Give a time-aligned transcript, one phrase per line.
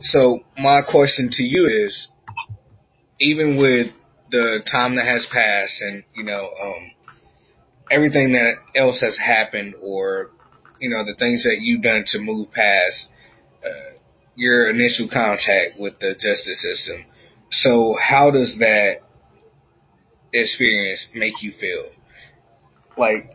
[0.00, 2.08] So my question to you is,
[3.20, 3.86] even with
[4.30, 6.90] the time that has passed and you know um,
[7.90, 10.30] everything that else has happened, or
[10.80, 13.08] you know the things that you've done to move past
[13.64, 13.96] uh,
[14.34, 17.04] your initial contact with the justice system.
[17.50, 19.02] So how does that
[20.32, 21.90] experience make you feel?
[22.96, 23.30] Like,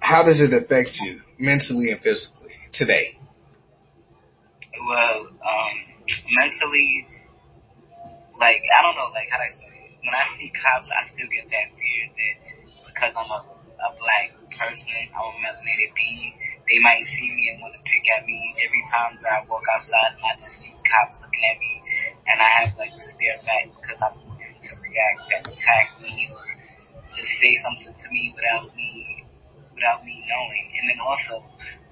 [0.00, 3.18] how does it affect you mentally and physically today?
[4.82, 5.74] Well, um,
[6.34, 7.06] mentally,
[8.38, 9.94] like I don't know, like how do I say it?
[10.02, 12.34] When I see cops, I still get that fear that
[12.90, 16.34] because I'm a, a black person, I'm a melanated being,
[16.66, 19.62] they might see me and want to pick at me every time that I walk
[19.70, 21.72] outside and I just see cops looking at me
[22.26, 26.26] and I have like to stare back because I'm going to react and attack me
[26.34, 26.42] or
[27.06, 29.22] just say something to me without me
[29.74, 30.66] without me knowing.
[30.78, 31.42] And then also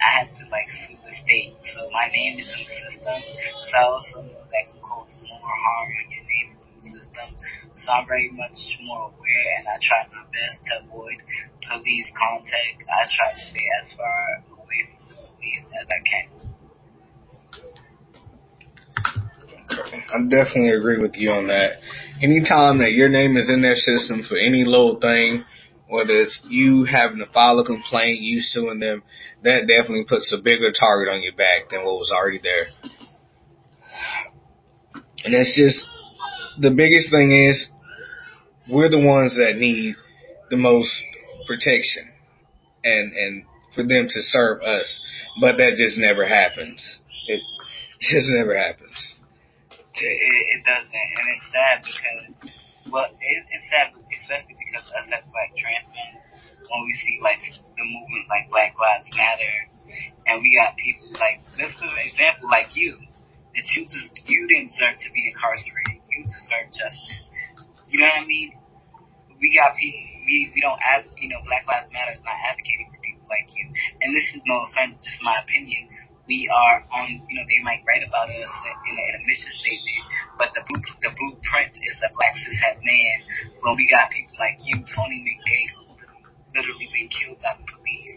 [0.00, 1.54] I had to like sue the state.
[1.74, 3.18] So my name is in the system.
[3.62, 6.86] So I also know that can cause more harm when your name is in the
[6.86, 7.28] system.
[7.74, 11.18] So I'm very much more aware and I try my best to avoid
[11.66, 12.86] police contact.
[12.86, 16.26] I try to stay as far away from the police as I can.
[19.68, 21.78] I definitely agree with you on that.
[22.22, 25.44] Anytime that your name is in their system for any little thing,
[25.88, 29.02] whether it's you having to file a complaint, you suing them,
[29.42, 32.66] that definitely puts a bigger target on your back than what was already there.
[35.24, 35.86] And it's just
[36.60, 37.70] the biggest thing is
[38.68, 39.96] we're the ones that need
[40.50, 40.90] the most
[41.46, 42.04] protection
[42.84, 43.44] and and
[43.74, 45.00] for them to serve us,
[45.40, 47.00] but that just never happens.
[47.26, 47.42] It
[48.00, 49.14] just never happens.
[49.70, 52.52] It, it, it doesn't, and it's sad because,
[52.92, 56.12] well, it, it's sad, especially because us as black trans men,
[56.68, 57.40] when we see like
[57.80, 59.54] the movement like Black Lives Matter,
[60.28, 63.00] and we got people like this is an example like you
[63.56, 66.04] that you just you didn't deserve to be incarcerated.
[66.12, 67.24] You deserve justice.
[67.88, 68.52] You know what I mean?
[69.40, 70.04] We got people.
[70.28, 73.48] We we don't have you know Black Lives Matter is not advocating for people like
[73.56, 73.64] you.
[74.04, 75.88] And this is no offense, just my opinion.
[76.28, 80.04] We are on, you know, they might write about us in, in a mission statement,
[80.36, 83.16] but the blue, the blueprint is the black cishet man.
[83.64, 85.88] When we got people like you, Tony McDade, who
[86.54, 88.14] literally been killed by the police.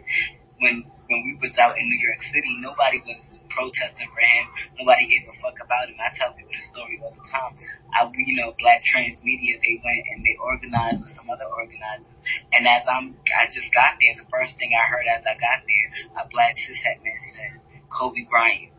[0.59, 3.19] When when we was out in New York City, nobody was
[3.51, 4.45] protesting for him.
[4.79, 5.99] Nobody gave a fuck about him.
[5.99, 7.59] I tell people the story all the time.
[7.91, 12.15] I, you know, Black Trans Media, they went and they organized with some other organizers.
[12.55, 14.15] And as I'm, I just got there.
[14.15, 17.59] The first thing I heard as I got there, a black cishet man said,
[17.91, 18.71] "Kobe Bryant."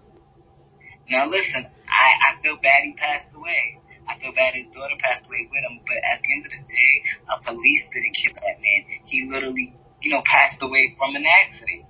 [1.10, 3.78] Now listen, I I feel bad he passed away.
[4.08, 6.64] I feel bad his daughter passed away with him, but at the end of the
[6.66, 6.92] day,
[7.30, 8.80] a police didn't kill that man.
[9.06, 11.86] He literally, you know, passed away from an accident.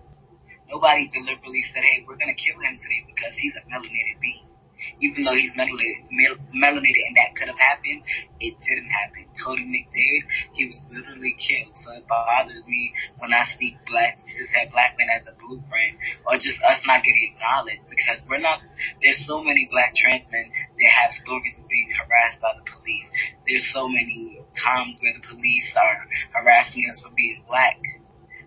[0.69, 4.52] Nobody deliberately said, hey, we're going to kill him today because he's a melanated being.
[5.01, 8.03] Even though he's mel- melanated and that could have happened,
[8.41, 9.27] it didn't happen.
[9.39, 11.75] Tony McDade, he was literally killed.
[11.77, 15.99] So it bothers me when I see black, just have black men as a blueprint
[16.27, 18.61] or just us not getting acknowledged because we're not,
[19.03, 23.09] there's so many black trans men that have stories of being harassed by the police.
[23.47, 27.79] There's so many times where the police are harassing us for being black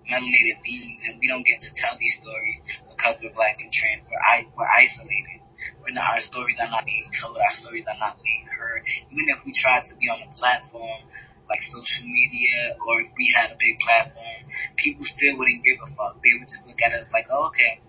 [0.09, 4.05] melanated beings and we don't get to tell these stories because we're black and trans.
[4.05, 5.44] We're, I, we're isolated.
[5.81, 7.37] We're not, our stories are not being told.
[7.37, 8.81] Our stories are not being heard.
[9.11, 11.05] Even if we tried to be on a platform
[11.49, 15.89] like social media or if we had a big platform, people still wouldn't give a
[15.93, 16.17] fuck.
[16.21, 17.81] They would just look at us like, oh, okay,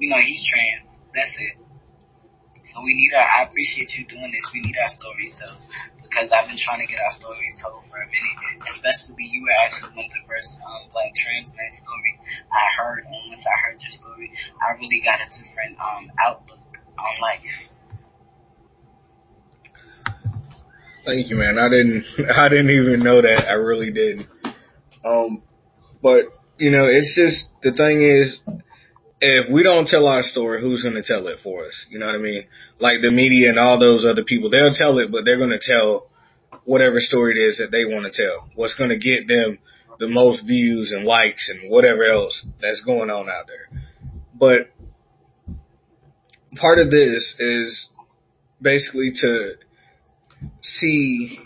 [0.00, 1.00] we know he's trans.
[1.12, 1.60] That's it.
[2.72, 4.48] So we need our, I appreciate you doing this.
[4.48, 5.60] We need our stories told
[6.00, 8.36] because I've been trying to get our stories told for a minute.
[8.64, 12.12] Especially you were actually one of the first um, black trans men story
[12.48, 13.04] I heard.
[13.04, 16.61] And once I heard your story, I really got a different um, outlook
[17.02, 17.72] on life.
[21.04, 21.58] Thank you, man.
[21.58, 22.04] I didn't,
[22.36, 23.48] I didn't even know that.
[23.48, 24.28] I really didn't.
[25.04, 25.42] Um,
[26.02, 26.26] but
[26.58, 28.40] you know, it's just the thing is,
[29.20, 31.86] if we don't tell our story, who's going to tell it for us?
[31.90, 32.44] You know what I mean?
[32.78, 35.60] Like the media and all those other people, they'll tell it, but they're going to
[35.60, 36.08] tell
[36.64, 38.48] whatever story it is that they want to tell.
[38.54, 39.58] What's going to get them
[39.98, 43.80] the most views and likes and whatever else that's going on out there.
[44.34, 44.70] But
[46.56, 47.88] part of this is
[48.60, 49.54] basically to
[50.60, 51.38] see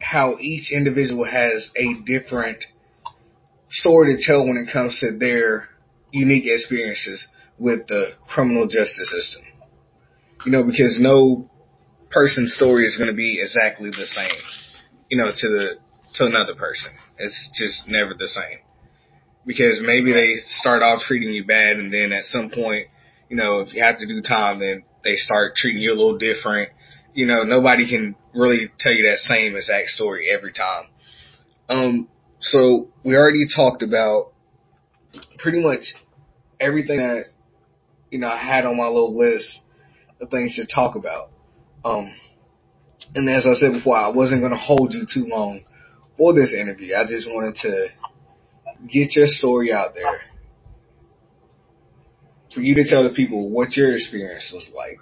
[0.00, 2.64] how each individual has a different
[3.68, 5.68] story to tell when it comes to their
[6.10, 7.28] unique experiences
[7.58, 9.42] with the criminal justice system.
[10.44, 11.50] You know, because no
[12.10, 14.26] person's story is going to be exactly the same,
[15.08, 15.74] you know, to the,
[16.14, 16.92] to another person.
[17.18, 18.60] It's just never the same.
[19.46, 22.88] Because maybe they start off treating you bad and then at some point,
[23.30, 26.18] you know, if you have to do time, then they start treating you a little
[26.18, 26.70] different.
[27.14, 30.88] You know, nobody can really tell you that same exact story every time.
[31.68, 32.08] Um,
[32.40, 34.32] so we already talked about
[35.38, 35.94] pretty much
[36.58, 37.26] everything that
[38.10, 39.60] you know I had on my little list
[40.20, 41.30] of things to talk about.
[41.84, 42.12] Um,
[43.14, 45.60] and as I said before, I wasn't going to hold you too long
[46.16, 46.94] for this interview.
[46.94, 47.88] I just wanted to
[48.88, 50.20] get your story out there
[52.54, 54.98] for you to tell the people what your experience was like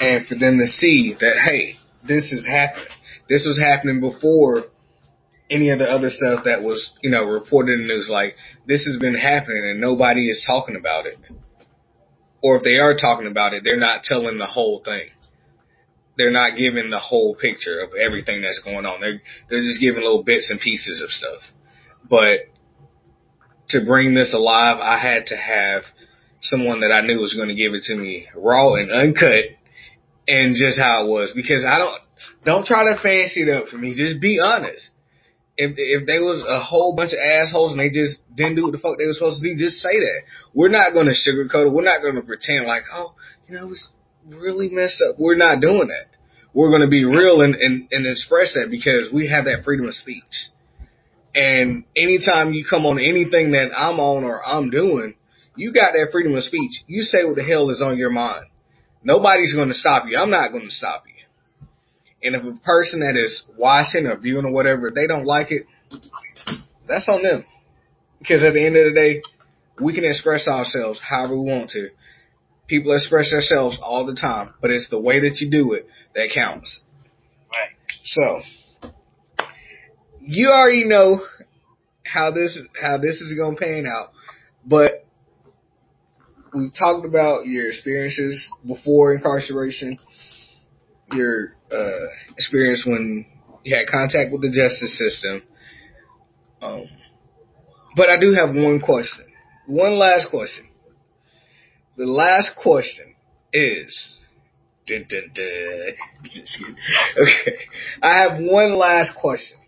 [0.00, 1.76] and for them to see that, hey,
[2.06, 2.88] this is happening.
[3.28, 4.64] This was happening before
[5.50, 8.08] any of the other stuff that was, you know, reported in the news.
[8.10, 8.34] Like,
[8.66, 11.16] this has been happening and nobody is talking about it.
[12.42, 15.08] Or if they are talking about it, they're not telling the whole thing.
[16.16, 19.00] They're not giving the whole picture of everything that's going on.
[19.00, 21.42] They're, they're just giving little bits and pieces of stuff.
[22.08, 22.40] But
[23.70, 25.82] to bring this alive, I had to have
[26.40, 29.44] someone that I knew was going to give it to me raw and uncut
[30.28, 32.00] and just how it was because I don't,
[32.44, 33.94] don't try to fancy it up for me.
[33.94, 34.90] Just be honest.
[35.58, 38.72] If, if they was a whole bunch of assholes and they just didn't do what
[38.72, 40.20] the fuck they were supposed to do, just say that.
[40.52, 41.72] We're not going to sugarcoat it.
[41.72, 43.14] We're not going to pretend like, oh,
[43.48, 43.92] you know, it was
[44.28, 45.16] really messed up.
[45.18, 46.12] We're not doing that.
[46.52, 49.88] We're going to be real and, and, and express that because we have that freedom
[49.88, 50.50] of speech.
[51.34, 55.16] And anytime you come on anything that I'm on or I'm doing,
[55.56, 56.82] you got that freedom of speech.
[56.86, 58.46] You say what the hell is on your mind.
[59.02, 60.18] Nobody's going to stop you.
[60.18, 61.12] I'm not going to stop you.
[62.22, 65.66] And if a person that is watching or viewing or whatever, they don't like it,
[66.88, 67.44] that's on them.
[68.18, 69.22] Because at the end of the day,
[69.80, 71.90] we can express ourselves however we want to.
[72.66, 76.30] People express themselves all the time, but it's the way that you do it that
[76.34, 76.80] counts.
[77.52, 77.70] Right.
[78.02, 78.40] So,
[80.20, 81.20] you already know
[82.04, 84.10] how this how this is going to pan out,
[84.64, 85.05] but
[86.56, 89.98] we talked about your experiences before incarceration,
[91.12, 93.26] your uh, experience when
[93.62, 95.42] you had contact with the justice system.
[96.62, 96.84] Um,
[97.94, 99.26] but I do have one question.
[99.66, 100.68] One last question.
[101.96, 103.14] The last question
[103.52, 104.22] is.
[104.86, 105.94] Dun, dun, dun.
[107.22, 107.58] okay.
[108.00, 109.58] I have one last question.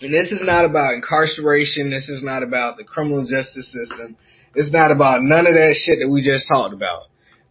[0.00, 1.90] And this is not about incarceration.
[1.90, 4.16] This is not about the criminal justice system.
[4.56, 7.02] It's not about none of that shit that we just talked about.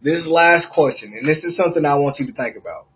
[0.02, 2.88] This last question, and this is something I want you to think about.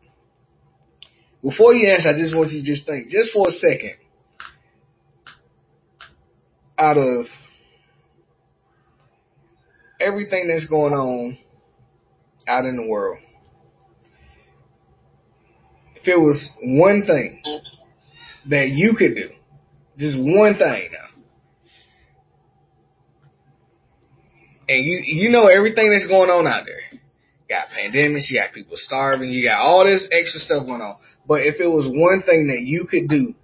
[1.42, 3.94] Before you answer, I just want you to just think, just for a second,
[6.76, 7.26] out of
[10.00, 11.38] everything that's going on
[12.48, 13.18] out in the world,
[15.94, 17.42] if it was one thing
[18.48, 19.28] that you could do,
[19.98, 21.09] just one thing now,
[24.70, 26.81] and you you know everything that's going on out there.
[26.93, 26.99] You
[27.49, 30.96] got pandemics, you got people starving, you got all this extra stuff going on.
[31.26, 33.34] But if it was one thing that you could do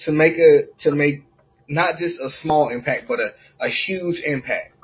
[0.00, 1.24] to make a to make
[1.70, 4.74] not just a small impact, but a, a huge impact,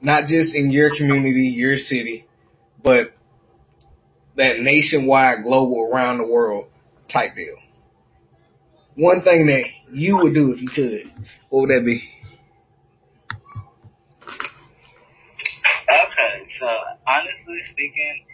[0.00, 2.26] not just in your community, your city,
[2.82, 3.12] but
[4.34, 6.66] that nationwide, global, around the world
[7.08, 7.56] type deal.
[8.96, 11.12] One thing that you would do if you could,
[11.48, 12.02] what would that be?
[15.88, 16.68] Okay, so
[17.06, 18.26] honestly speaking,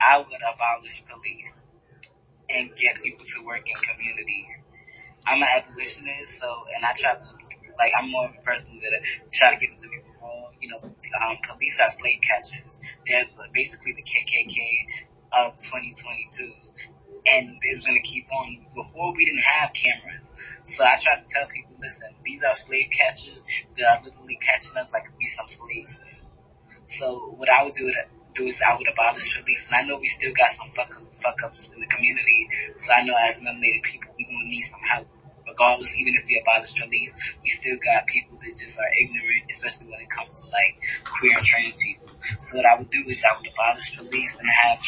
[0.00, 1.52] I would abolish police
[2.48, 4.54] and get people to work in communities.
[5.26, 7.26] I'm an abolitionist, so and I try to
[7.78, 8.92] like I'm more of a person that
[9.36, 10.12] try to give it to people.
[10.18, 12.72] Well, you know, um, police are slave catchers.
[13.06, 14.58] They're basically the KKK
[15.28, 16.50] of 2022,
[17.28, 18.66] and it's gonna keep on.
[18.74, 20.26] Before we didn't have cameras,
[20.74, 23.38] so I try to tell people, listen, these are slave catchers
[23.76, 26.07] that are literally catching us like we some slaves.
[26.98, 27.86] So what I would do
[28.34, 31.38] do is I would abolish police, and I know we still got some fuck fuck
[31.42, 32.46] ups in the community.
[32.86, 35.06] So I know as melanated people, we gonna need some help.
[35.48, 39.88] Regardless, even if we abolish police, we still got people that just are ignorant, especially
[39.88, 40.76] when it comes to like
[41.08, 42.12] queer and trans people.
[42.46, 44.78] So what I would do is I would abolish police and have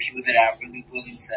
[0.00, 1.36] people that are really willing to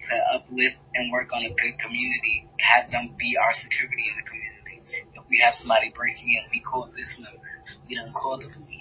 [0.00, 2.48] to uplift and work on a good community.
[2.60, 4.76] Have them be our security in the community.
[5.12, 7.40] If we have somebody breaking in, we call this number.
[7.88, 8.79] We don't call the police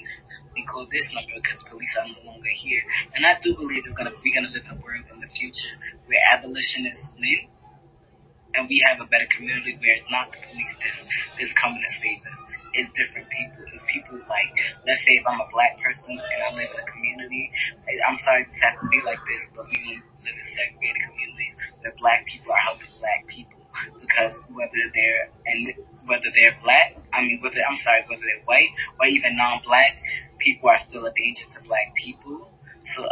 [0.70, 2.82] call this number because police are no longer here.
[3.18, 5.74] And I do believe it's gonna we're gonna live in a world in the future
[6.06, 7.50] where abolitionists win
[8.56, 11.02] and we have a better community where it's not the police that's,
[11.38, 12.42] that's coming to save us.
[12.74, 13.62] It's different people.
[13.70, 14.50] It's people like,
[14.86, 17.50] let's say if I'm a black person and I live in a community,
[18.06, 21.94] I'm sorry this has to be like this, but we live in segregated communities where
[22.02, 23.59] black people are helping black people
[24.00, 25.74] because whether they're and
[26.06, 30.00] whether they're black, I mean whether I'm sorry, whether they're white or even non-black,
[30.40, 32.52] people are still a danger to black people.
[32.96, 33.04] So